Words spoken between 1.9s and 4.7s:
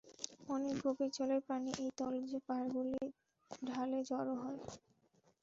তলদেশের পাহাড়গুলির ঢালে জড়ো হয়।